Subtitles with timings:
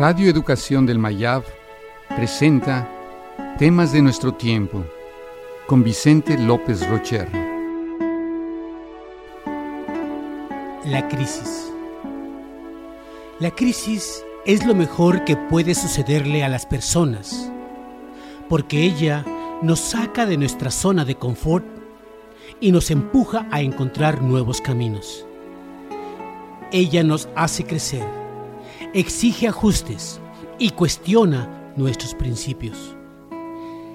[0.00, 1.44] Radio Educación del Mayab
[2.16, 2.88] presenta
[3.58, 4.82] Temas de nuestro tiempo
[5.66, 7.28] con Vicente López Rocher.
[10.86, 11.70] La crisis.
[13.40, 17.52] La crisis es lo mejor que puede sucederle a las personas,
[18.48, 19.22] porque ella
[19.60, 21.66] nos saca de nuestra zona de confort
[22.58, 25.26] y nos empuja a encontrar nuevos caminos.
[26.72, 28.19] Ella nos hace crecer,
[28.92, 30.20] exige ajustes
[30.58, 32.96] y cuestiona nuestros principios.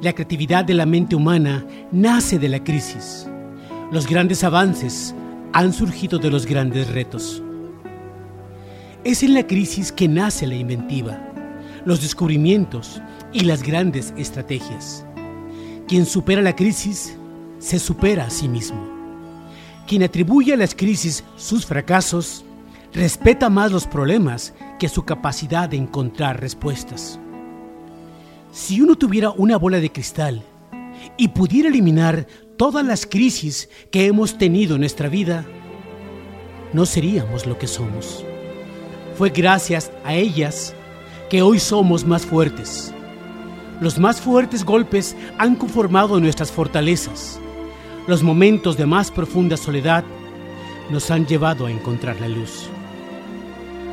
[0.00, 3.28] La creatividad de la mente humana nace de la crisis.
[3.92, 5.14] Los grandes avances
[5.52, 7.42] han surgido de los grandes retos.
[9.04, 11.18] Es en la crisis que nace la inventiva,
[11.84, 13.00] los descubrimientos
[13.32, 15.04] y las grandes estrategias.
[15.86, 17.16] Quien supera la crisis
[17.58, 18.86] se supera a sí mismo.
[19.86, 22.44] Quien atribuye a las crisis sus fracasos
[22.92, 27.20] respeta más los problemas que su capacidad de encontrar respuestas.
[28.52, 30.42] Si uno tuviera una bola de cristal
[31.16, 35.44] y pudiera eliminar todas las crisis que hemos tenido en nuestra vida,
[36.72, 38.24] no seríamos lo que somos.
[39.16, 40.74] Fue gracias a ellas
[41.28, 42.92] que hoy somos más fuertes.
[43.80, 47.38] Los más fuertes golpes han conformado nuestras fortalezas.
[48.06, 50.04] Los momentos de más profunda soledad
[50.90, 52.68] nos han llevado a encontrar la luz.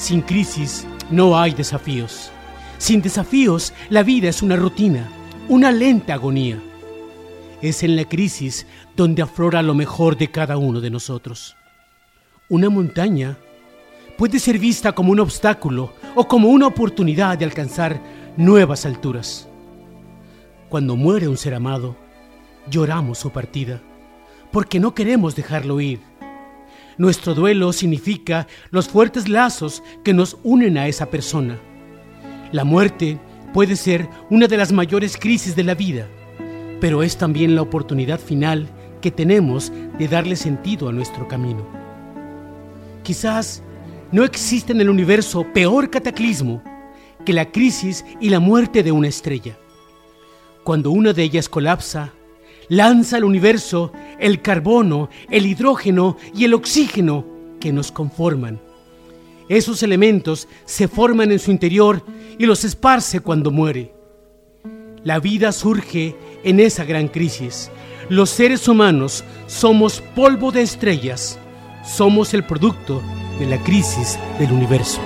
[0.00, 2.32] Sin crisis no hay desafíos.
[2.78, 5.06] Sin desafíos la vida es una rutina,
[5.46, 6.58] una lenta agonía.
[7.60, 11.54] Es en la crisis donde aflora lo mejor de cada uno de nosotros.
[12.48, 13.36] Una montaña
[14.16, 18.00] puede ser vista como un obstáculo o como una oportunidad de alcanzar
[18.38, 19.50] nuevas alturas.
[20.70, 21.94] Cuando muere un ser amado,
[22.70, 23.82] lloramos su partida,
[24.50, 26.00] porque no queremos dejarlo ir
[27.00, 31.58] nuestro duelo significa los fuertes lazos que nos unen a esa persona.
[32.52, 33.18] La muerte
[33.54, 36.06] puede ser una de las mayores crisis de la vida,
[36.78, 38.68] pero es también la oportunidad final
[39.00, 41.66] que tenemos de darle sentido a nuestro camino.
[43.02, 43.62] Quizás
[44.12, 46.62] no existe en el universo peor cataclismo
[47.24, 49.56] que la crisis y la muerte de una estrella.
[50.64, 52.12] Cuando una de ellas colapsa,
[52.68, 57.24] lanza al universo el carbono, el hidrógeno y el oxígeno
[57.58, 58.60] que nos conforman.
[59.48, 62.04] Esos elementos se forman en su interior
[62.38, 63.92] y los esparce cuando muere.
[65.02, 66.14] La vida surge
[66.44, 67.70] en esa gran crisis.
[68.08, 71.38] Los seres humanos somos polvo de estrellas.
[71.84, 73.02] Somos el producto
[73.38, 75.00] de la crisis del universo.